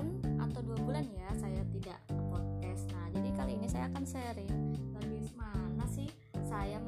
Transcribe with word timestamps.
sebulan 0.00 0.40
atau 0.40 0.60
dua 0.64 0.78
bulan 0.80 1.04
ya 1.12 1.28
saya 1.36 1.62
tidak 1.76 1.98
podcast 2.08 2.88
nah 2.88 3.06
jadi 3.12 3.30
kali 3.36 3.52
ini 3.60 3.68
saya 3.68 3.84
akan 3.92 4.04
sharing 4.08 4.54
bagaimana 4.96 5.84
sih 5.92 6.08
saya 6.48 6.80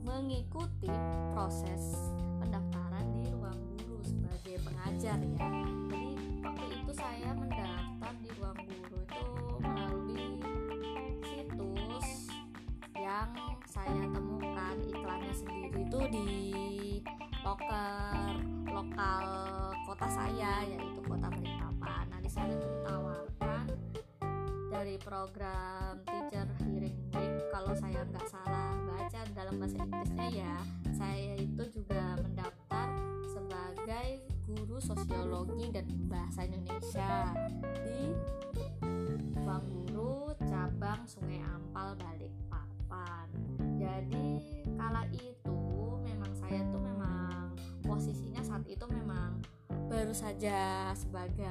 mengikuti 0.00 0.88
proses 1.36 2.00
pendaftaran 2.40 3.04
di 3.12 3.28
ruang 3.36 3.60
guru 3.84 4.00
sebagai 4.00 4.56
pengajar 4.64 5.20
ya 5.20 5.49
program 25.00 26.00
Teacher 26.04 26.46
Hearing 26.60 26.98
Week 27.16 27.34
kalau 27.48 27.72
saya 27.72 28.04
nggak 28.04 28.26
salah 28.28 28.76
baca 28.84 29.20
dalam 29.32 29.54
bahasa 29.56 29.76
Inggrisnya 29.80 30.28
ya 30.32 30.56
saya 30.92 31.32
itu 31.40 31.62
juga 31.72 32.20
mendaftar 32.20 32.88
sebagai 33.24 34.08
guru 34.44 34.76
sosiologi 34.82 35.72
dan 35.72 35.86
bahasa 36.10 36.44
Indonesia 36.44 37.32
di 37.86 38.12
Ruang 39.40 39.64
Guru 39.66 40.36
cabang 40.42 41.02
Sungai 41.08 41.40
Ampal 41.42 41.96
Balikpapan. 41.98 43.28
Jadi 43.80 44.28
kala 44.76 45.06
itu 45.14 45.60
memang 46.04 46.32
saya 46.36 46.60
tuh 46.68 46.82
memang 46.82 47.54
posisinya 47.82 48.42
saat 48.44 48.66
itu 48.68 48.84
memang 48.90 49.40
baru 49.90 50.14
saja 50.14 50.90
sebagai 50.94 51.50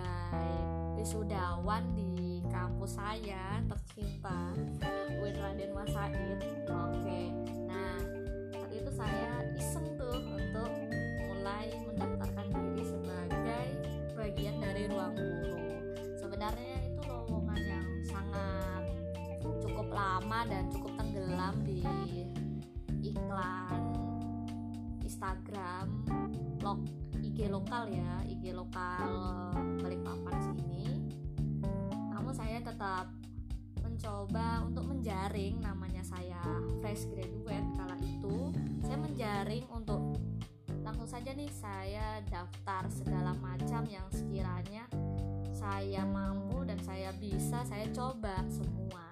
wisudawan 0.96 1.84
di 1.96 2.29
kampus 2.50 2.98
saya 2.98 3.62
tercinta 3.70 4.54
Win 5.22 5.36
Raden 5.38 5.72
Mas 5.74 5.90
Said 5.94 6.42
oke 6.66 7.22
nah 7.70 7.98
saat 8.54 8.72
itu 8.74 8.92
saya 8.94 9.29
tetap 32.80 33.12
mencoba 33.84 34.64
untuk 34.64 34.88
menjaring 34.88 35.60
namanya 35.60 36.00
saya 36.00 36.40
fresh 36.80 37.12
graduate 37.12 37.68
kala 37.76 38.00
itu. 38.00 38.56
Saya 38.80 38.96
menjaring 39.04 39.68
untuk 39.68 40.16
langsung 40.88 41.04
saja 41.04 41.36
nih 41.36 41.52
saya 41.52 42.24
daftar 42.32 42.88
segala 42.88 43.36
macam 43.44 43.84
yang 43.84 44.08
sekiranya 44.16 44.88
saya 45.52 46.08
mampu 46.08 46.64
dan 46.64 46.80
saya 46.80 47.12
bisa 47.20 47.68
saya 47.68 47.84
coba 47.92 48.48
semua. 48.48 49.12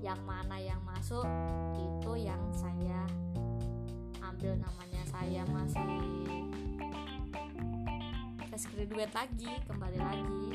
Yang 0.00 0.20
mana 0.24 0.56
yang 0.56 0.80
masuk 0.88 1.28
itu 1.76 2.24
yang 2.24 2.40
saya 2.56 3.04
ambil 4.32 4.56
namanya 4.56 5.04
saya 5.12 5.44
masih 5.44 5.92
fresh 8.48 8.64
graduate 8.72 9.12
lagi 9.12 9.60
kembali 9.68 9.98
lagi 10.00 10.48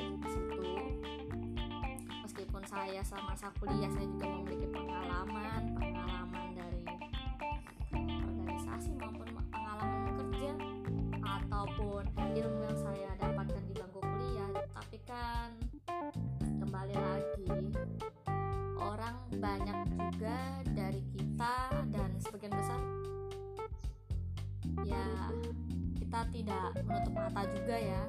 saya 2.67 2.99
semasa 2.99 3.47
kuliah 3.63 3.87
saya 3.87 4.03
juga 4.11 4.27
memiliki 4.27 4.67
pengalaman 4.75 5.71
pengalaman 5.79 6.47
dari 6.51 6.83
organisasi 8.27 8.91
maupun 8.99 9.23
pengalaman 9.55 10.11
kerja 10.19 10.51
ataupun 11.23 12.03
ilmu 12.35 12.59
yang 12.67 12.75
saya 12.75 13.09
dapatkan 13.23 13.63
di 13.71 13.73
bangku 13.73 14.03
kuliah. 14.03 14.51
Tapi 14.75 14.97
kan 15.07 15.55
kembali 16.43 16.95
lagi 16.99 17.47
orang 18.75 19.15
banyak 19.39 19.79
juga 19.95 20.39
dari 20.75 21.01
kita 21.15 21.71
dan 21.95 22.09
sebagian 22.19 22.51
besar 22.51 22.81
ya 24.83 25.07
kita 25.95 26.19
tidak 26.35 26.67
menutup 26.83 27.13
mata 27.15 27.43
juga 27.47 27.75
ya 27.79 28.03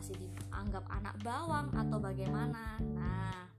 masih 0.00 0.16
dianggap 0.16 0.80
anak 0.88 1.12
bawang 1.20 1.68
atau 1.76 2.00
bagaimana? 2.00 2.80
Nah 2.80 3.52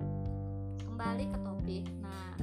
kembali 0.90 1.29
ke 1.29 1.38
topik. 1.38 1.85
Nah 2.02 2.34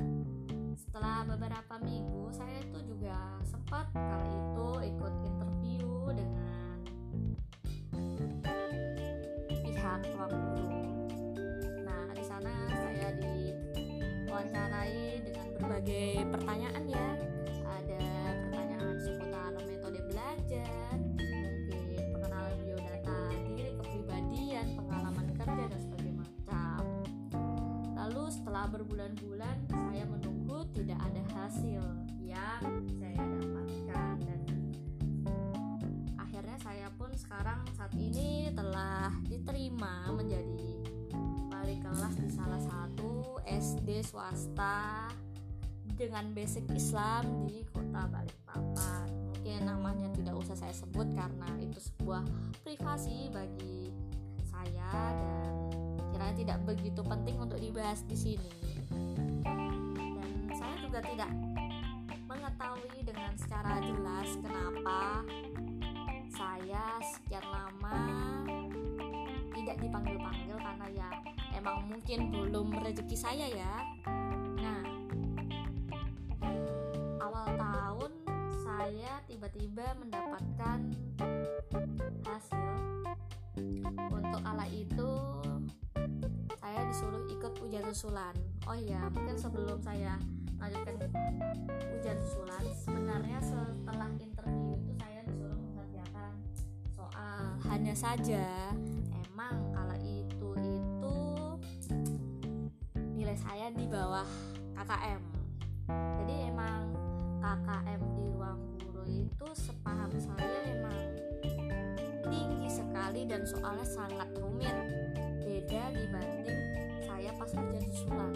setelah 0.78 1.26
beberapa 1.26 1.82
minggu 1.82 2.30
saya 2.30 2.62
itu 2.62 2.78
juga 2.86 3.42
sempat 3.42 3.90
kali 3.90 4.30
itu 4.30 4.94
ikut 4.94 5.14
interview 5.26 6.14
dengan 6.14 6.78
pihak 9.66 10.00
ruang 10.14 10.30
guru 10.30 10.86
nah 11.82 12.06
di 12.14 12.22
sana 12.22 12.54
saya 12.70 13.18
diwawancarai 13.18 15.26
dengan 15.26 15.46
berbagai 15.58 16.22
pertanyaan 16.38 16.86
setelah 28.68 28.84
berbulan-bulan 28.84 29.56
saya 29.72 30.04
menunggu 30.04 30.60
tidak 30.76 31.00
ada 31.00 31.24
hasil 31.40 31.80
yang 32.20 32.60
saya 33.00 33.16
dapatkan 33.16 34.14
dan 34.20 34.40
akhirnya 36.20 36.58
saya 36.60 36.92
pun 37.00 37.08
sekarang 37.16 37.64
saat 37.80 37.96
ini 37.96 38.52
telah 38.52 39.08
diterima 39.24 40.12
menjadi 40.12 40.84
wali 41.48 41.80
kelas 41.80 42.12
di 42.20 42.28
salah 42.28 42.60
satu 42.60 43.40
SD 43.48 44.04
swasta 44.04 45.08
dengan 45.96 46.36
basic 46.36 46.68
Islam 46.76 47.48
di 47.48 47.64
kota 47.72 48.04
Balikpapan. 48.04 49.32
Mungkin 49.32 49.64
namanya 49.64 50.12
tidak 50.12 50.44
usah 50.44 50.60
saya 50.60 50.76
sebut 50.76 51.08
karena 51.16 51.56
itu 51.56 51.80
sebuah 51.80 52.20
privasi 52.60 53.32
bagi 53.32 53.96
saya 54.44 54.92
dan 55.16 55.57
tidak 56.34 56.58
begitu 56.66 57.00
penting 57.02 57.36
untuk 57.38 57.58
dibahas 57.62 58.02
di 58.06 58.16
sini. 58.18 58.50
Dan 59.34 60.50
saya 60.54 60.74
juga 60.82 60.98
tidak 61.02 61.30
mengetahui 62.28 63.00
dengan 63.06 63.32
secara 63.38 63.80
jelas 63.82 64.28
kenapa 64.42 65.24
saya 66.28 66.84
sekian 67.02 67.46
lama 67.50 67.98
tidak 69.56 69.76
dipanggil-panggil 69.82 70.56
karena 70.60 70.86
ya 70.94 71.08
emang 71.58 71.90
mungkin 71.90 72.30
belum 72.30 72.78
rezeki 72.78 73.16
saya 73.18 73.46
ya. 73.50 73.74
Nah, 74.62 74.82
awal 77.18 77.48
tahun 77.58 78.12
saya 78.62 79.18
tiba-tiba 79.26 79.98
mendapatkan 79.98 80.94
hasil 82.22 82.70
untuk 84.14 84.40
kala 84.46 84.66
itu 84.70 85.10
ujian 87.68 87.84
susulan 87.92 88.32
oh 88.64 88.72
iya 88.72 89.12
mungkin 89.12 89.36
sebelum 89.36 89.76
saya 89.84 90.16
lanjutkan 90.56 91.04
ujian 92.00 92.16
susulan 92.16 92.64
sebenarnya 92.72 93.38
setelah 93.44 94.08
interview 94.16 94.72
itu 94.72 94.92
saya 94.96 95.20
disuruh 95.28 95.60
mengerjakan 95.60 96.32
soal 96.96 97.44
hanya 97.68 97.92
saja. 97.92 98.72
Emang 99.28 99.68
kala 99.76 100.00
itu 100.00 100.48
itu 100.56 101.20
nilai 103.12 103.36
saya 103.36 103.68
di 103.68 103.84
bawah 103.84 104.24
KKM 104.72 105.20
jadi 105.92 106.48
emang 106.48 106.88
KKM 107.44 108.00
di 108.16 108.24
ruang 108.32 108.60
guru 108.80 109.04
itu 109.04 109.46
sepaham 109.52 110.08
saya 110.16 110.72
emang 110.72 111.00
tinggi 112.32 112.68
sekali 112.72 113.28
dan 113.28 113.44
soalnya 113.44 113.84
sangat 113.84 114.28
rumit. 114.40 114.72
Beda 115.44 115.92
dibanding 115.96 116.67
pas 117.38 117.54
ujian 117.54 117.86
susulan 117.94 118.34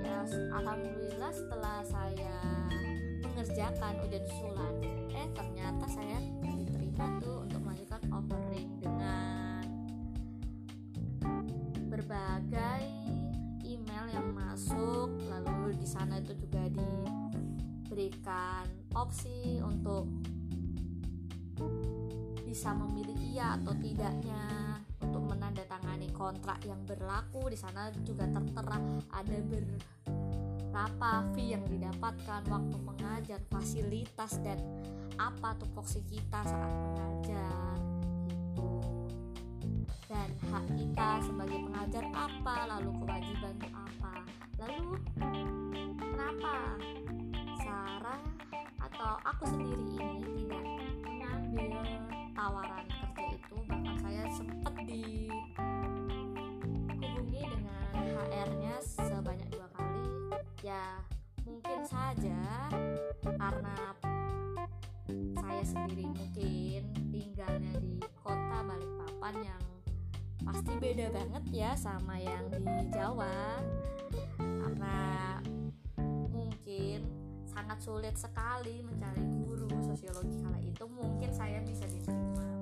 ya 0.00 0.24
alhamdulillah 0.56 1.28
setelah 1.28 1.84
saya 1.84 2.40
mengerjakan 3.20 4.00
ujian 4.08 4.24
susulan 4.24 4.74
eh 5.12 5.28
ternyata 5.36 5.84
saya 5.92 6.16
diterima 6.40 7.20
tuh 7.20 7.44
untuk 7.44 7.60
melanjutkan 7.60 8.00
offering 8.08 8.80
dengan 8.80 9.60
berbagai 11.92 12.88
email 13.60 14.08
yang 14.16 14.32
masuk 14.32 15.12
lalu 15.28 15.76
di 15.76 15.84
sana 15.84 16.16
itu 16.16 16.32
juga 16.48 16.64
diberikan 16.72 18.64
opsi 18.96 19.60
untuk 19.60 20.08
bisa 22.48 22.72
memilih 22.72 23.20
iya 23.20 23.60
atau 23.60 23.76
tidaknya 23.76 24.75
menandatangani 25.46 26.10
kontrak 26.10 26.58
yang 26.66 26.82
berlaku. 26.82 27.46
Di 27.46 27.54
sana 27.54 27.94
juga 28.02 28.26
tertera 28.26 28.82
ada 29.14 29.38
berapa 29.46 31.10
fee 31.30 31.54
yang 31.54 31.62
didapatkan 31.70 32.42
waktu 32.50 32.76
mengajar 32.82 33.38
fasilitas 33.46 34.42
dan 34.42 34.58
apa 35.14 35.54
tupoksi 35.62 36.02
kita 36.10 36.42
saat 36.42 36.72
mengajar 36.82 37.78
itu 38.10 38.74
dan 40.10 40.28
hak 40.50 40.66
kita 40.74 41.08
sebagai 41.22 41.62
pengajar 41.62 42.04
apa 42.10 42.54
lalu 42.66 42.90
kewajiban 43.06 43.54
apa. 43.70 44.14
Lalu 44.58 44.98
kenapa 45.94 46.74
Sarah 47.62 48.18
atau 48.82 49.14
aku 49.22 49.44
sendiri 49.46 49.94
ini 49.94 50.42
tidak 50.42 50.64
mengambil 51.06 51.70
tawaran 52.34 52.95
sempat 54.36 54.76
dihubungi 54.84 55.40
dengan 57.40 57.88
HR-nya 57.96 58.76
sebanyak 58.84 59.48
dua 59.48 59.64
kali. 59.72 60.12
Ya 60.60 61.00
mungkin 61.48 61.80
saja 61.88 62.68
karena 63.24 63.96
saya 65.40 65.62
sendiri 65.64 66.04
mungkin 66.12 66.82
tinggalnya 67.08 67.80
di 67.80 67.96
kota 68.20 68.60
Balikpapan 68.60 69.34
yang 69.40 69.62
pasti 70.44 70.72
beda 70.76 71.08
banget 71.16 71.44
ya 71.48 71.72
sama 71.72 72.20
yang 72.20 72.52
di 72.52 72.60
Jawa. 72.92 73.64
Karena 74.36 75.40
mungkin 76.28 77.08
sangat 77.48 77.80
sulit 77.80 78.12
sekali 78.20 78.84
mencari 78.84 79.24
guru 79.48 79.72
sosiologi 79.80 80.44
kala 80.44 80.60
itu. 80.60 80.84
Mungkin 80.84 81.32
saya 81.32 81.64
bisa 81.64 81.88
diterima. 81.88 82.60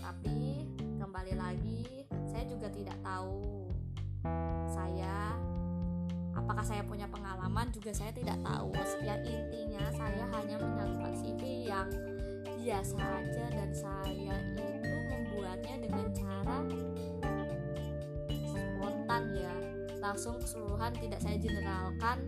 Tapi 0.00 0.64
kembali 1.10 1.34
lagi 1.42 2.06
saya 2.30 2.46
juga 2.46 2.70
tidak 2.70 2.94
tahu 3.02 3.66
saya 4.70 5.34
apakah 6.38 6.62
saya 6.62 6.86
punya 6.86 7.10
pengalaman 7.10 7.66
juga 7.74 7.90
saya 7.90 8.14
tidak 8.14 8.38
tahu. 8.46 8.70
Ya 9.02 9.18
intinya 9.18 9.90
saya 9.90 10.22
hanya 10.30 10.54
menyalurkan 10.62 11.10
CV 11.18 11.66
yang 11.66 11.90
biasa 12.62 12.94
aja 12.94 13.44
dan 13.50 13.70
saya 13.74 14.34
itu 14.54 14.94
membuatnya 15.10 15.82
dengan 15.82 16.06
cara 16.14 16.58
spontan 18.46 19.22
ya. 19.34 19.54
Langsung 19.98 20.38
keseluruhan 20.38 20.94
tidak 20.94 21.18
saya 21.26 21.42
generalkan. 21.42 22.22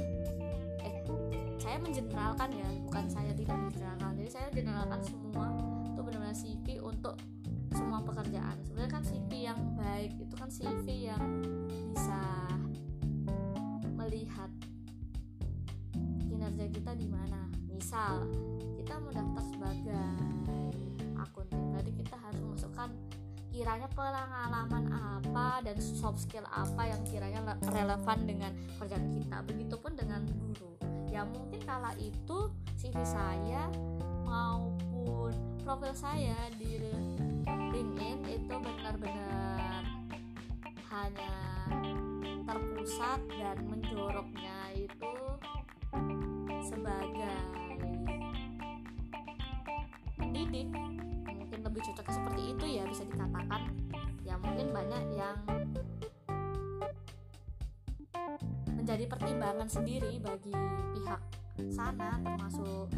Eh 0.82 1.06
saya 1.62 1.78
mengeneralkan 1.78 2.50
ya 2.50 2.66
bukan 2.90 3.06
saya 3.06 3.30
tidak 3.30 3.54
mengeneralkan. 3.54 4.10
Jadi 4.18 4.30
saya 4.34 4.50
generalkan 4.50 5.00
semua 5.06 5.54
itu 5.86 6.00
benar-benar 6.02 6.34
CV 6.34 6.82
untuk 6.82 7.14
pekerjaan. 8.12 8.56
Sebenarnya 8.68 8.92
kan 8.92 9.02
CV 9.08 9.30
yang 9.48 9.60
baik 9.80 10.12
itu 10.20 10.34
kan 10.36 10.48
CV 10.52 11.08
yang 11.08 11.24
bisa 11.96 12.20
melihat 13.96 14.52
kinerja 16.28 16.68
kita 16.68 16.92
di 16.92 17.08
mana. 17.08 17.48
Misal 17.72 18.28
kita 18.76 19.00
mendaftar 19.00 19.42
sebagai 19.48 20.12
akuntan 21.16 21.72
berarti 21.72 21.92
kita 21.96 22.16
harus 22.20 22.40
memasukkan 22.44 22.88
kiranya 23.52 23.88
pengalaman 23.92 24.84
apa 24.92 25.60
dan 25.64 25.76
soft 25.80 26.24
skill 26.24 26.44
apa 26.48 26.88
yang 26.88 27.00
kiranya 27.08 27.56
relevan 27.64 28.18
dengan 28.28 28.52
pekerjaan 28.76 29.08
kita. 29.16 29.36
Begitupun 29.48 29.92
dengan 29.96 30.20
guru. 30.28 30.76
Ya 31.08 31.24
mungkin 31.24 31.60
kala 31.64 31.96
itu 32.00 32.52
CV 32.76 32.96
saya 33.04 33.68
maupun 34.24 35.32
profil 35.60 35.92
saya 35.92 36.36
di 36.56 36.80
itu 38.52 38.60
benar-benar 38.60 39.80
hanya 40.92 41.36
terpusat 42.44 43.20
dan 43.32 43.56
menjoroknya 43.64 44.76
itu 44.76 45.12
sebagai 46.60 47.40
pendidik 50.20 50.68
mungkin 51.24 51.60
lebih 51.64 51.80
cocok 51.80 52.06
seperti 52.12 52.42
itu 52.52 52.64
ya 52.76 52.84
bisa 52.84 53.08
dikatakan. 53.08 53.72
Ya 54.20 54.36
mungkin 54.36 54.68
banyak 54.68 55.04
yang 55.16 55.38
menjadi 58.68 59.08
pertimbangan 59.08 59.68
sendiri 59.72 60.20
bagi 60.20 60.52
pihak 60.92 61.20
sana 61.72 62.20
termasuk 62.20 62.92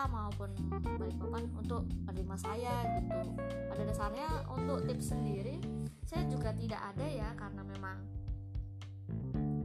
Jakarta 0.00 0.16
maupun 0.16 0.50
Balikpapan 0.96 1.44
untuk 1.60 1.84
menerima 2.08 2.36
saya 2.40 2.88
gitu. 2.88 3.20
Pada 3.68 3.82
dasarnya 3.84 4.28
untuk 4.48 4.88
tips 4.88 5.12
sendiri 5.12 5.60
saya 6.08 6.24
juga 6.24 6.56
tidak 6.56 6.80
ada 6.80 7.04
ya 7.04 7.28
karena 7.36 7.60
memang 7.68 8.00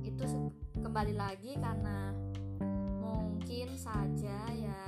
itu 0.03 0.51
kembali 0.83 1.15
lagi 1.15 1.55
karena 1.55 2.11
mungkin 2.99 3.79
saja 3.79 4.51
ya 4.51 4.83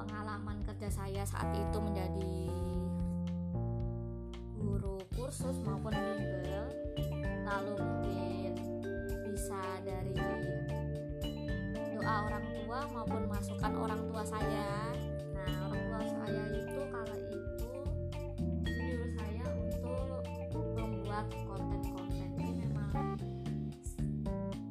pengalaman 0.00 0.64
kerja 0.64 0.88
saya 0.88 1.20
saat 1.28 1.52
itu 1.52 1.76
menjadi 1.76 2.40
guru 4.64 4.96
kursus 5.12 5.60
maupun 5.60 5.92
bimbel 5.92 6.72
lalu 7.44 7.72
mungkin 7.84 8.52
bisa 9.28 9.60
dari 9.84 10.16
doa 12.00 12.32
orang 12.32 12.53
tua 12.74 12.90
maupun 12.90 13.30
masukan 13.30 13.70
orang 13.86 14.02
tua 14.10 14.26
saya. 14.26 14.90
Nah 15.30 15.70
orang 15.70 15.78
tua 15.94 16.02
saya 16.10 16.42
itu 16.58 16.80
kala 16.90 17.14
itu 17.22 17.70
menyuruh 18.66 19.10
saya 19.14 19.46
untuk 19.62 20.66
membuat 20.74 21.26
konten-konten. 21.46 22.34
Ini 22.34 22.66
memang 22.66 23.14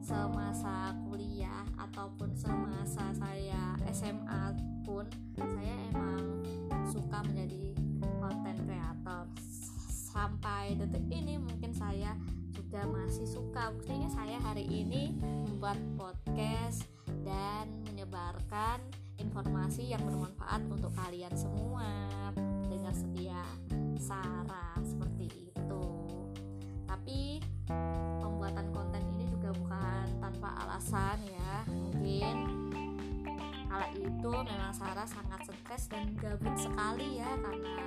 semasa 0.03 0.91
kuliah 1.07 1.63
ataupun 1.79 2.35
semasa 2.35 3.07
saya 3.15 3.79
SMA 3.95 4.51
pun 4.83 5.07
saya 5.39 5.75
emang 5.95 6.43
suka 6.83 7.23
menjadi 7.23 7.71
konten 8.19 8.67
kreator. 8.67 9.31
Sampai 10.11 10.75
detik 10.75 11.07
ini 11.07 11.39
mungkin 11.39 11.71
saya 11.71 12.19
juga 12.51 12.83
masih 12.83 13.23
suka. 13.31 13.71
Buktinya 13.71 14.11
saya 14.11 14.43
hari 14.43 14.67
ini 14.67 15.15
membuat 15.23 15.79
podcast 15.95 16.83
dan 17.23 17.82
menyebarkan 18.13 18.77
informasi 19.17 19.89
yang 19.89 20.05
bermanfaat 20.05 20.61
untuk 20.69 20.93
kalian 20.93 21.33
semua. 21.33 21.89
Dengan 22.69 22.93
setia 22.93 23.41
Sarah 23.97 24.77
seperti 24.85 25.49
itu. 25.49 25.85
Tapi 26.85 27.41
pembuatan 28.21 28.69
konten 28.69 29.01
ini 29.17 29.25
juga 29.33 29.49
bukan 29.57 30.05
tanpa 30.21 30.61
alasan 30.61 31.25
ya. 31.25 31.65
Mungkin 31.65 32.35
kala 33.65 33.89
itu 33.97 34.29
memang 34.45 34.73
Sarah 34.77 35.09
sangat 35.09 35.49
stres 35.49 35.89
dan 35.89 36.13
gabut 36.13 36.53
sekali 36.53 37.17
ya 37.17 37.33
karena 37.33 37.81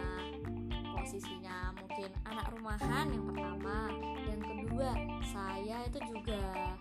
posisinya 0.90 1.71
mungkin 1.78 2.11
anak 2.26 2.50
rumahan 2.50 3.14
yang 3.14 3.30
pertama. 3.30 3.95
Yang 4.26 4.42
kedua 4.42 4.90
saya 5.23 5.87
itu 5.87 5.99
juga 6.11 6.75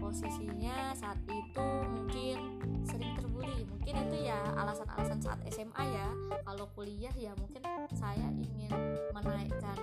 posisinya 0.00 0.96
saat 0.96 1.20
itu 1.28 1.68
mungkin 1.84 2.57
sering 2.88 3.12
terbuli. 3.14 3.68
Mungkin 3.68 3.94
itu 4.08 4.16
ya 4.32 4.40
alasan-alasan 4.56 5.20
saat 5.20 5.40
SMA 5.52 5.84
ya. 5.92 6.08
Kalau 6.48 6.66
kuliah 6.72 7.12
ya 7.12 7.36
mungkin 7.36 7.60
saya 7.92 8.32
ingin 8.32 8.72
menaikkan 9.12 9.78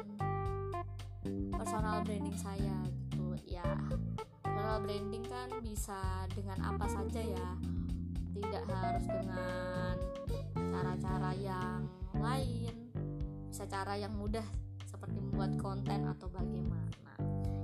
personal 1.53 2.01
branding 2.01 2.37
saya 2.37 2.77
gitu. 2.89 3.37
Ya 3.45 3.65
personal 4.41 4.81
branding 4.81 5.23
kan 5.29 5.49
bisa 5.61 6.25
dengan 6.33 6.57
apa 6.65 6.85
saja 6.89 7.21
ya. 7.21 7.47
Tidak 8.35 8.63
harus 8.67 9.05
dengan 9.07 9.95
cara-cara 10.75 11.31
yang 11.39 11.87
lain 12.19 12.75
bisa 13.47 13.63
cara 13.71 13.95
yang 13.95 14.11
mudah 14.19 14.43
seperti 14.83 15.15
membuat 15.15 15.55
konten 15.55 16.11
atau 16.11 16.27
bagaimana. 16.27 17.15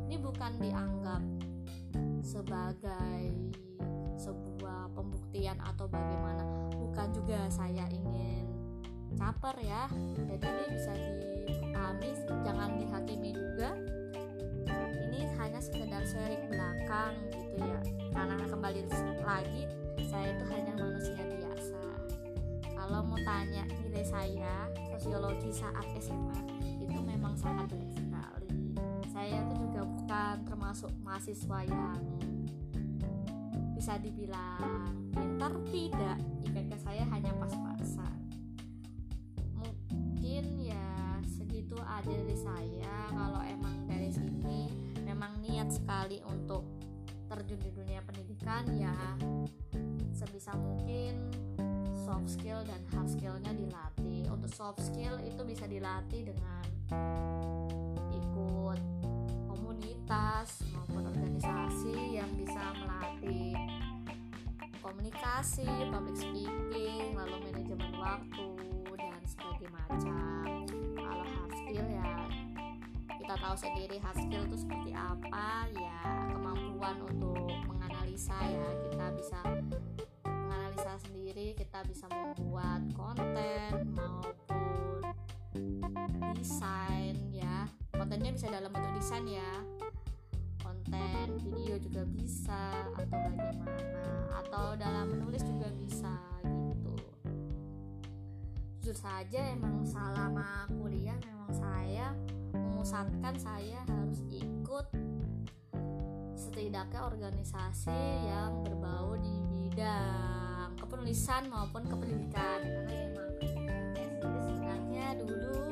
Ini 0.08 0.16
bukan 0.24 0.56
dianggap 0.64 1.20
sebagai 2.24 3.52
sebuah 4.22 4.94
pembuktian 4.94 5.58
atau 5.58 5.90
bagaimana. 5.90 6.46
Bukan 6.78 7.08
juga 7.18 7.50
saya 7.50 7.90
ingin 7.90 8.46
caper 9.18 9.58
ya. 9.66 9.90
Jadi 10.30 10.46
ini 10.46 10.66
bisa 10.70 10.92
dipahami 10.94 12.10
jangan 12.46 12.70
dihakimi 12.78 13.32
juga. 13.34 13.74
Ini 15.10 15.20
hanya 15.42 15.58
sekedar 15.58 16.06
sharing 16.06 16.46
belakang 16.54 17.18
gitu 17.34 17.66
ya. 17.66 17.82
Karena 18.14 18.46
kembali 18.46 18.82
lagi 19.26 19.66
saya 20.06 20.38
itu 20.38 20.44
hanya 20.54 20.74
manusia 20.78 21.18
biasa. 21.18 21.82
Kalau 22.78 23.02
mau 23.02 23.20
tanya 23.26 23.66
nilai 23.82 24.06
saya 24.06 24.70
sosiologi 24.94 25.50
saat 25.50 25.86
SMA 25.98 26.38
itu 26.78 27.00
memang 27.02 27.34
sangat 27.34 27.74
jelek 27.74 27.90
sekali. 27.90 28.50
Saya 29.10 29.42
itu 29.44 29.56
juga 29.70 29.82
bukan 29.86 30.36
termasuk 30.46 30.92
mahasiswa 31.04 31.60
yang 31.68 32.00
bisa 33.82 33.98
dibilang 33.98 34.94
pintar 35.10 35.50
tidak? 35.74 36.22
IPK 36.46 36.72
saya 36.86 37.02
hanya 37.10 37.34
pas-pasan. 37.34 38.14
Mungkin 39.58 40.70
ya 40.70 41.18
segitu 41.26 41.82
aja 41.82 42.14
dari 42.14 42.38
saya. 42.38 43.10
Kalau 43.10 43.42
emang 43.42 43.90
dari 43.90 44.14
sini 44.14 44.70
memang 45.02 45.34
niat 45.42 45.74
sekali 45.74 46.22
untuk 46.30 46.62
terjun 47.26 47.58
di 47.58 47.74
dunia 47.74 48.06
pendidikan 48.06 48.70
ya 48.78 48.94
sebisa 50.14 50.54
mungkin 50.54 51.34
soft 52.06 52.38
skill 52.38 52.62
dan 52.62 52.86
hard 52.94 53.10
skillnya 53.10 53.50
dilatih. 53.50 54.30
Untuk 54.30 54.54
soft 54.54 54.78
skill 54.78 55.18
itu 55.26 55.42
bisa 55.42 55.66
dilatih 55.66 56.30
dengan 56.30 56.64
komunikasi, 65.02 65.66
public 65.90 66.14
speaking, 66.14 67.18
lalu 67.18 67.42
manajemen 67.50 67.90
waktu 67.98 68.54
dan 69.02 69.18
sebagainya 69.26 69.70
macam. 69.74 70.62
Kalau 70.94 71.26
hard 71.26 71.54
ya 71.74 72.06
kita 73.10 73.34
tahu 73.34 73.56
sendiri 73.58 73.98
hard 73.98 74.18
skill 74.22 74.46
itu 74.46 74.58
seperti 74.62 74.94
apa 74.94 75.66
ya 75.74 75.98
kemampuan 76.30 77.02
untuk 77.02 77.50
menganalisa 77.66 78.38
ya. 78.46 78.70
Kita 78.94 79.06
bisa 79.18 79.40
menganalisa 80.22 80.94
sendiri 81.02 81.58
kita 81.58 81.82
bisa 81.90 82.06
membuat 82.06 82.86
konten 82.94 83.98
maupun 83.98 85.02
desain 86.38 87.18
ya. 87.34 87.66
Kontennya 87.90 88.38
bisa 88.38 88.54
dalam 88.54 88.70
bentuk 88.70 88.94
desain 89.02 89.26
ya 89.26 89.50
konten 90.92 91.40
video 91.40 91.80
juga 91.80 92.04
bisa 92.04 92.92
atau 93.00 93.08
bagaimana 93.08 94.04
atau 94.44 94.66
dalam 94.76 95.08
menulis 95.16 95.40
juga 95.48 95.72
bisa 95.72 96.14
gitu. 96.68 96.96
Jujur 98.84 98.98
saja 99.00 99.40
emang 99.56 99.88
selama 99.88 100.68
kuliah 100.76 101.16
memang 101.24 101.52
saya 101.56 102.12
memusatkan 102.52 103.36
saya 103.40 103.80
harus 103.88 104.20
ikut 104.28 104.86
setidaknya 106.36 107.00
organisasi 107.08 108.02
yang 108.28 108.60
berbau 108.68 109.16
di 109.16 109.36
bidang 109.56 110.76
kepenulisan 110.76 111.48
maupun 111.48 111.88
kependidikan. 111.88 112.60
Karena 113.96 114.20
memang 114.20 114.40
sebenarnya 114.44 115.08
dulu 115.24 115.71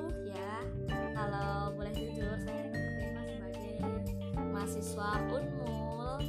mahasiswa 4.80 5.12
unmul 5.36 6.24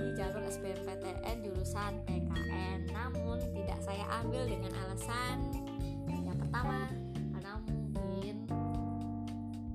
di 0.00 0.08
jalur 0.16 0.40
SBMPTN 0.48 1.44
jurusan 1.44 2.00
PKN 2.08 2.88
namun 2.88 3.36
tidak 3.52 3.76
saya 3.84 4.00
ambil 4.24 4.48
dengan 4.48 4.72
alasan 4.80 5.52
yang 6.08 6.40
pertama 6.40 6.88
karena 7.36 7.52
mungkin 7.68 8.48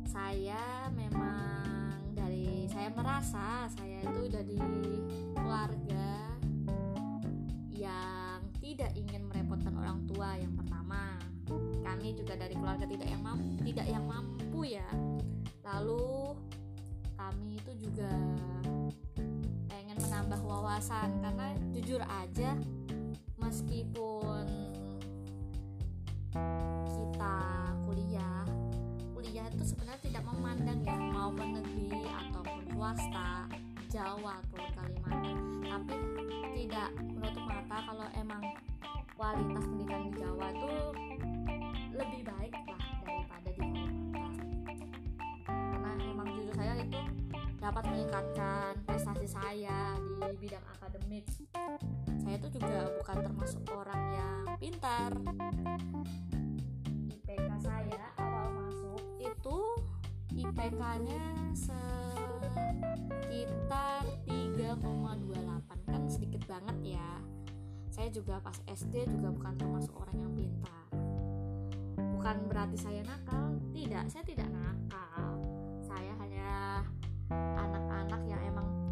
saya 0.09 0.89
memang 0.97 1.93
dari 2.17 2.65
saya 2.73 2.89
merasa 2.89 3.69
saya 3.69 4.01
itu 4.01 4.23
dari 4.33 4.57
keluarga 5.37 6.41
yang 7.69 8.41
tidak 8.65 8.97
ingin 8.97 9.29
merepotkan 9.29 9.77
orang 9.77 10.01
tua 10.09 10.41
yang 10.41 10.57
pertama. 10.57 11.21
Kami 11.85 12.17
juga 12.17 12.33
dari 12.33 12.57
keluarga 12.57 12.89
tidak 12.89 13.05
yang 13.13 13.21
mampu 13.21 13.61
tidak 13.61 13.85
yang 13.85 14.05
mampu 14.09 14.73
ya 14.73 14.89
kami 17.31 17.63
itu 17.63 17.71
juga 17.87 18.11
pengen 19.71 19.97
menambah 20.03 20.41
wawasan 20.43 21.23
karena 21.23 21.55
jujur 21.71 22.03
aja 22.03 22.59
meskipun 23.39 24.43
kita 26.91 27.37
kuliah 27.87 28.43
kuliah 29.15 29.47
itu 29.47 29.63
sebenarnya 29.63 30.03
tidak 30.03 30.23
memandang 30.27 30.79
ya 30.83 30.97
maupun 31.15 31.47
negeri 31.55 32.03
ataupun 32.11 32.59
swasta 32.75 33.47
Jawa 33.91 34.39
ataupun 34.39 34.71
Kalimantan. 34.71 35.37
Tapi 35.67 35.95
tidak 36.55 36.89
menutup 36.95 37.43
mata 37.43 37.77
kalau 37.83 38.07
emang 38.15 38.43
kualitas 39.19 39.63
pendidikan 39.67 40.01
di 40.07 40.11
Jawa 40.15 40.47
itu 40.55 40.71
lebih 41.91 42.21
baik 42.23 42.55
dapat 47.71 47.87
meningkatkan 47.87 48.83
prestasi 48.83 49.31
saya 49.31 49.95
di 49.95 50.19
bidang 50.43 50.67
akademik. 50.75 51.23
Saya 52.19 52.35
itu 52.35 52.59
juga 52.59 52.91
bukan 52.99 53.17
termasuk 53.23 53.63
orang 53.71 54.03
yang 54.11 54.43
pintar. 54.59 55.15
IPK 57.15 57.47
saya 57.63 58.11
awal 58.19 58.51
masuk 58.59 58.99
itu 59.23 59.59
IPK-nya 60.35 61.23
sekitar 63.23 64.03
3,28 64.27 65.87
kan 65.87 66.01
sedikit 66.11 66.43
banget 66.51 66.99
ya. 66.99 67.23
Saya 67.87 68.11
juga 68.11 68.43
pas 68.43 68.59
SD 68.67 69.15
juga 69.15 69.31
bukan 69.31 69.55
termasuk 69.55 69.95
orang 69.95 70.19
yang 70.19 70.33
pintar. 70.35 70.91
Bukan 72.19 72.51
berarti 72.51 72.75
saya 72.75 72.99
nakal 73.07 73.63
tidak. 73.71 74.11
Saya 74.11 74.27
tidak 74.27 74.51
nakal 74.51 75.10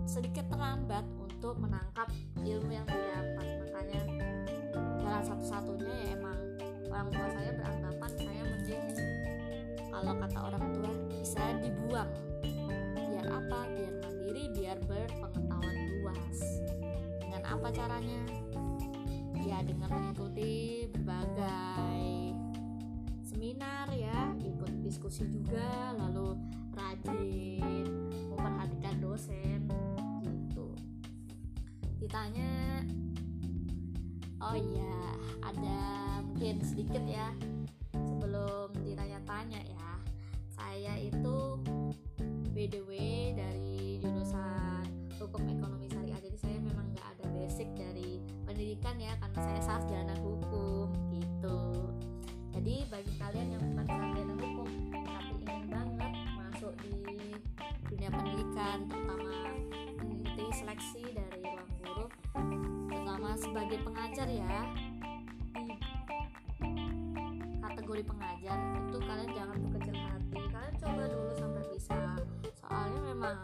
sedikit 0.09 0.49
terlambat 0.49 1.05
untuk 1.21 1.53
menangkap 1.61 2.09
ilmu 2.41 2.73
yang 2.73 2.87
didapat 2.89 3.45
makanya 3.61 4.01
jalan 4.97 5.21
satu-satunya 5.21 5.93
ya 6.01 6.07
emang 6.17 6.39
orang 6.89 7.09
tua 7.13 7.27
saya 7.29 7.51
beranggapan 7.53 8.11
saya 8.17 8.41
menjadi 8.41 9.05
kalau 9.99 10.13
kata 10.15 10.39
orang 10.39 10.65
tua 10.73 10.91
bisa 11.11 11.43
dibuang. 11.59 12.11
Biar 12.95 13.25
apa? 13.27 13.59
Biar 13.67 13.93
mandiri 13.99 14.43
biar 14.55 14.77
berpengetahuan 14.87 15.77
luas. 15.91 16.39
Dengan 17.19 17.43
apa 17.43 17.67
caranya? 17.67 18.21
Ya 19.43 19.59
dengan 19.59 19.91
mengikuti 19.91 20.87
berbagai 20.95 22.31
seminar 23.27 23.91
ya 23.91 24.33
ikut 24.39 24.71
diskusi 24.87 25.27
juga 25.27 25.91
lalu 25.99 26.39
rajin 26.79 27.58
oh 34.49 34.57
iya 34.57 34.97
ada 35.45 35.77
mungkin 36.25 36.57
sedikit 36.65 37.05
ya 37.05 37.29
sebelum 37.93 38.73
ditanya-tanya 38.81 39.61
ya. 39.61 39.91
Saya 40.49 40.97
itu 40.97 41.61
BDW 42.51 42.89
dari 43.37 44.01
jurusan 44.01 44.89
hukum 45.21 45.45
ekonomi 45.45 45.85
syariah. 45.87 46.17
Jadi 46.17 46.37
saya 46.41 46.57
memang 46.65 46.89
nggak 46.97 47.07
ada 47.13 47.25
basic 47.37 47.69
dari 47.77 48.17
pendidikan 48.43 48.97
ya 48.97 49.13
karena 49.21 49.37
saya 49.37 49.61
sarjana 49.61 50.15
hukum 50.17 50.38
pengajar 64.09 64.29
ya. 64.33 64.61
Di 67.45 67.57
kategori 67.61 68.03
pengajar 68.09 68.57
itu 68.89 68.97
kalian 69.05 69.31
jangan 69.37 69.57
berkecil 69.69 69.95
hati. 70.01 70.41
Kalian 70.49 70.75
coba 70.81 71.03
dulu 71.13 71.31
sampai 71.37 71.63
bisa. 71.69 71.97
Soalnya 72.57 73.01
memang 73.05 73.37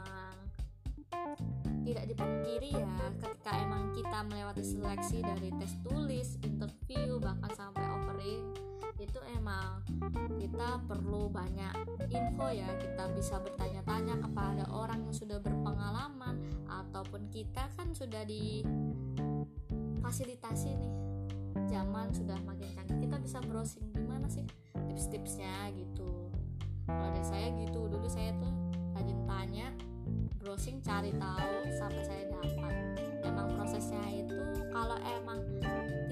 tidak 1.85 2.09
dipungkiri 2.09 2.81
ya 2.81 2.97
ketika 3.21 3.51
emang 3.61 3.93
kita 3.93 4.19
melewati 4.25 4.63
seleksi 4.65 5.21
dari 5.21 5.53
tes 5.61 5.77
tulis 5.85 6.41
interview 6.41 7.21
bahkan 7.21 7.51
sampai 7.53 7.85
offering 7.85 8.49
itu 8.97 9.21
emang 9.37 9.85
kita 10.41 10.81
perlu 10.89 11.29
banyak 11.29 11.77
info 12.09 12.49
ya. 12.49 12.73
Kita 12.81 13.13
bisa 13.13 13.37
bertanya-tanya 13.37 14.17
kepada 14.17 14.65
orang 14.73 15.05
yang 15.05 15.13
sudah 15.13 15.37
berpengalaman 15.45 16.41
ataupun 16.65 17.29
kita 17.29 17.69
kan 17.77 17.93
sudah 17.93 18.25
di 18.25 18.65
fasilitasi 20.05 20.69
nih. 20.77 20.93
Zaman 21.65 22.13
sudah 22.13 22.37
makin 22.45 22.69
canggih 22.77 23.09
kita 23.09 23.17
bisa 23.17 23.41
browsing 23.41 23.89
gimana 23.89 24.29
sih 24.29 24.45
tips-tipsnya 24.93 25.73
gitu. 25.73 26.29
Kalau 26.85 27.09
dari 27.09 27.25
saya 27.25 27.47
gitu 27.57 27.89
dulu 27.89 28.05
saya 28.05 28.29
tuh 28.37 28.53
rajin 28.93 29.19
tanya 29.25 29.67
browsing 30.37 30.77
cari 30.85 31.09
tahu 31.17 31.57
sampai 31.73 32.03
saya 32.05 32.23
dapat. 32.29 32.73
Emang 33.25 33.49
prosesnya 33.57 34.05
itu 34.13 34.37
kalau 34.69 34.93
emang 35.01 35.41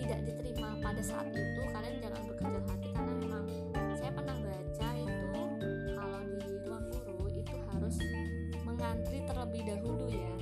tidak 0.01 0.25
diterima 0.25 0.73
pada 0.81 1.01
saat 1.05 1.29
itu 1.29 1.61
kalian 1.69 2.01
jangan 2.01 2.21
berkecil 2.25 2.61
hati 2.65 2.89
karena 2.97 3.13
memang 3.21 3.45
saya 3.93 4.09
pernah 4.09 4.35
baca 4.41 4.89
itu 4.97 5.29
kalau 5.93 6.21
di 6.25 6.41
ruang 6.65 6.85
guru 6.89 7.25
itu 7.29 7.55
harus 7.69 7.95
mengantri 8.65 9.21
terlebih 9.29 9.61
dahulu 9.69 10.09
ya. 10.09 10.33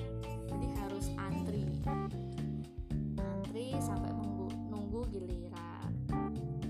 Jadi 0.48 0.67
harus 0.79 1.05
antri 1.20 1.67
antri 3.51 3.75
sampai 3.84 4.15
nunggu, 4.15 4.48
nunggu 4.72 5.12
giliran. 5.12 5.91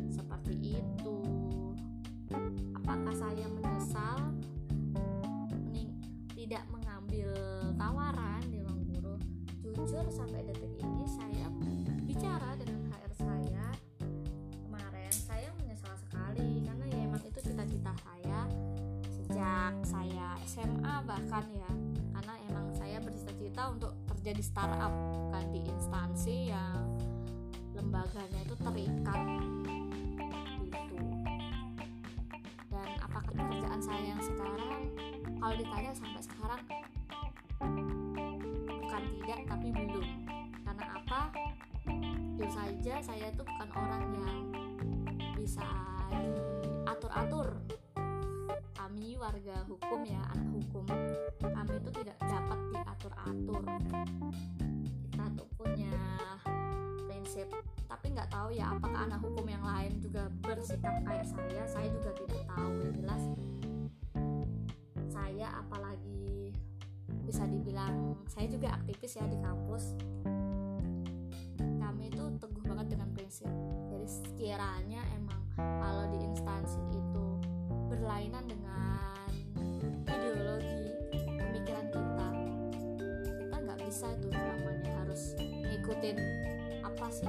Seperti 0.09 0.81
itu. 0.81 1.17
Apakah 2.73 3.13
saya 3.13 3.45
menyesal? 3.53 4.33
Mening, 5.61 5.93
tidak 6.33 6.65
mengambil 6.73 7.37
tawaran 7.77 8.41
di 8.49 8.65
ruang 8.65 8.81
guru. 8.89 9.13
Jujur 9.61 10.09
sampai 10.09 10.41
detik 10.41 10.73
ini 10.81 11.05
saya 11.05 11.53
bicara 12.01 12.57
dengan 12.57 12.89
HR 12.89 13.13
saya 13.13 13.65
kemarin 14.65 15.13
saya 15.13 15.53
menyesal 15.61 15.93
sekali. 16.01 16.65
Karena 16.65 16.85
ya 16.89 16.99
emang 17.05 17.21
itu 17.29 17.39
cita-cita 17.45 17.93
saya 18.01 18.49
sejak 19.05 19.73
saya 19.85 20.33
SMA 20.49 20.95
bahkan 21.05 21.45
ya. 21.53 21.69
Karena 22.17 22.33
emang 22.49 22.73
saya 22.73 22.97
bercita-cita 22.97 23.69
untuk 23.69 23.93
terjadi 24.21 24.45
startup 24.45 24.93
bukan 24.93 25.45
di 25.49 25.65
instansi 25.65 26.53
yang 26.53 26.70
lembaganya 28.11 28.43
itu 28.43 28.55
terikat 28.59 29.23
gitu. 30.67 30.99
Dan 32.67 32.89
apakah 32.99 33.31
pekerjaan 33.31 33.79
saya 33.79 34.03
yang 34.03 34.19
sekarang 34.19 34.91
kalau 35.39 35.55
ditanya 35.55 35.91
sampai 35.95 36.19
sekarang 36.19 36.61
bukan 38.67 39.03
tidak 39.15 39.39
tapi 39.47 39.67
belum. 39.71 40.07
Karena 40.67 40.85
apa? 40.99 41.21
Jujur 42.35 42.49
saja 42.51 42.93
saya 42.99 43.31
itu 43.31 43.43
bukan 43.47 43.69
orang 43.79 44.03
yang 44.19 44.37
bisa 45.39 45.67
diatur-atur. 46.11 47.63
Kami 48.75 49.15
warga 49.15 49.63
hukum 49.71 50.03
ya 50.03 50.19
anak 50.35 50.50
saya 65.41 65.57
apalagi 65.57 66.53
bisa 67.25 67.49
dibilang 67.49 68.13
saya 68.29 68.45
juga 68.45 68.77
aktivis 68.77 69.17
ya 69.17 69.25
di 69.25 69.41
kampus. 69.41 69.97
Kami 71.57 72.13
itu 72.13 72.23
teguh 72.37 72.61
banget 72.61 72.93
dengan 72.93 73.09
prinsip. 73.09 73.49
Jadi 73.89 74.05
sekiranya 74.05 75.01
emang 75.17 75.41
kalau 75.57 76.13
di 76.13 76.21
instansi 76.29 76.77
itu 76.93 77.25
berlainan 77.89 78.45
dengan 78.45 79.25
ideologi 80.05 80.93
pemikiran 81.17 81.89
kita 81.89 82.27
kita 83.41 83.55
nggak 83.65 83.79
bisa 83.81 84.13
itu 84.13 84.27
namanya 84.29 84.93
harus 85.01 85.33
ngikutin 85.41 86.17
apa 86.85 87.07
sih 87.09 87.25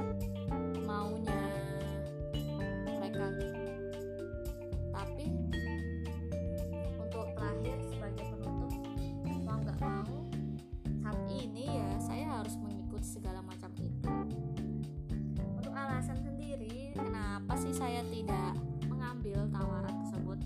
saya 17.73 18.05
tidak 18.13 18.53
mengambil 18.87 19.49
tawaran 19.49 19.97
tersebut 20.05 20.39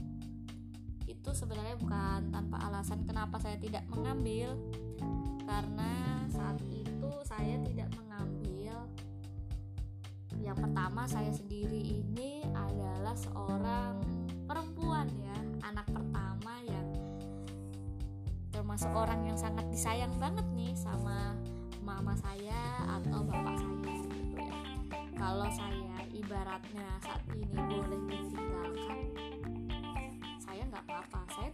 itu 1.27 1.43
sebenarnya 1.43 1.75
bukan 1.83 2.31
tanpa 2.31 2.63
alasan 2.71 3.03
kenapa 3.03 3.43
saya 3.43 3.59
tidak 3.59 3.83
mengambil. 3.91 4.55
Karena 5.43 6.23
saat 6.31 6.59
itu 6.71 7.11
saya 7.27 7.59
tidak 7.67 7.91
mengambil. 7.99 8.87
Yang 10.39 10.59
pertama 10.63 11.03
saya 11.11 11.35
sendiri 11.35 11.99
ini 11.99 12.47
adalah 12.55 13.19
seorang 13.19 13.99
perempuan 14.47 15.11
ya 15.19 15.35
anak 15.67 15.91
pertama 15.91 16.63
yang 16.63 16.95
termasuk 18.55 18.95
orang 18.95 19.27
yang 19.27 19.35
sangat 19.35 19.67
disayang 19.75 20.15
banget 20.23 20.47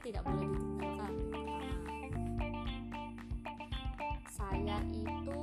tidak 0.03 0.27
boleh 0.27 0.51
ditinggalkan 0.51 1.15
saya 4.27 4.79
itu 4.91 5.39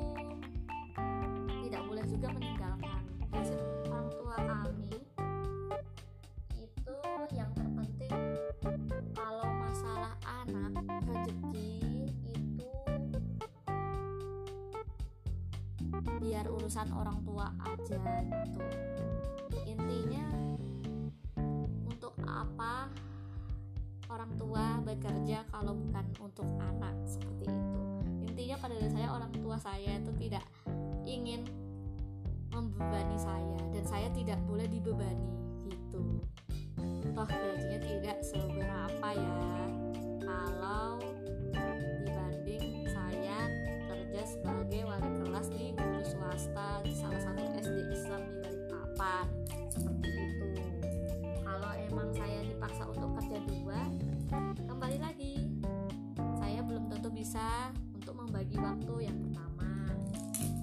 tidak 1.63 1.81
boleh 1.87 2.03
juga 2.11 2.27
meninggalkan. 2.35 3.01
Prinsip 3.31 3.61
orang 3.87 4.07
tua 4.11 4.35
kami 4.35 4.91
itu 6.59 6.97
yang 7.31 7.47
terpenting 7.55 8.19
kalau 9.15 9.47
masalah 9.63 10.13
anak 10.27 10.75
rezeki 11.07 11.71
itu 12.27 12.67
biar 16.19 16.45
urusan 16.51 16.91
orang 16.91 17.23
tua 17.23 17.47
aja 17.63 17.95
gitu 18.27 18.98
bekerja 24.99 25.47
kalau 25.47 25.71
bukan 25.71 26.03
untuk 26.19 26.43
anak 26.59 26.91
seperti 27.07 27.47
itu. 27.47 27.81
Intinya 28.27 28.55
pada 28.59 28.75
saya 28.91 29.07
orang 29.15 29.31
tua 29.31 29.55
saya 29.55 29.95
itu 29.95 30.11
tidak 30.19 30.43
ingin 31.07 31.47
membebani 32.51 33.15
saya 33.15 33.55
dan 33.71 33.83
saya 33.87 34.11
tidak 34.11 34.35
boleh 34.43 34.67
dibebani 34.67 35.31
gitu. 35.71 36.19
Toh 37.15 37.23
gajinya 37.23 37.79
tidak 37.79 38.17
seberapa 38.19 39.09
ya. 39.15 39.39
Kalau 40.19 40.99
bisa 57.29 57.69
untuk 57.93 58.17
membagi 58.17 58.57
waktu 58.57 59.05
yang 59.05 59.13
pertama. 59.21 59.85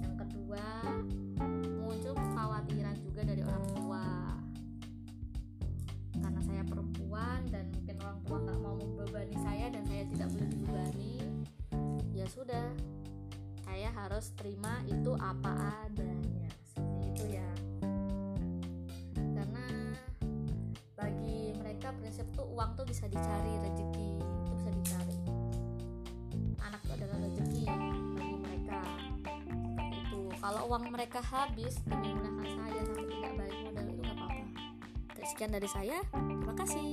Yang 0.03 0.15
kedua 0.19 0.67
muncul 1.79 2.11
kekhawatiran 2.11 2.99
juga 3.07 3.23
dari 3.23 3.43
orang 3.47 3.67
tua. 3.71 4.07
Karena 6.11 6.43
saya 6.43 6.67
perempuan 6.67 7.47
dan 7.55 7.71
mungkin 7.71 8.03
orang 8.03 8.19
tua 8.27 8.39
nggak 8.43 8.59
mau 8.59 8.75
membebani 8.83 9.37
saya 9.47 9.71
dan 9.71 9.87
saya 9.87 10.11
tidak 10.11 10.27
boleh 10.35 10.49
dibebani 10.51 11.15
ya 12.11 12.27
sudah. 12.27 12.67
Saya 13.63 13.95
harus 13.95 14.35
terima 14.35 14.83
itu 14.91 15.15
apa 15.23 15.87
adanya. 15.87 16.51
Seperti 16.67 16.99
itu 17.15 17.25
ya. 17.39 17.51
Karena 19.15 19.95
bagi 20.99 21.55
mereka 21.63 21.95
prinsip 21.95 22.27
tuh 22.35 22.51
uang 22.59 22.75
tuh 22.75 22.91
bisa 22.91 23.07
dicari 23.07 23.55
rezeki 23.63 24.06
uang 30.67 30.91
mereka 30.91 31.23
habis 31.23 31.79
menggunakan 31.87 32.43
saya 32.43 32.81
sampai 32.83 33.07
tidak 33.07 33.33
balik 33.39 33.59
modal 33.63 33.87
itu 33.87 34.03
nggak 34.03 34.17
apa-apa. 34.19 34.43
Sekian 35.27 35.51
dari 35.55 35.69
saya 35.71 35.99
terima 36.11 36.55
kasih 36.59 36.87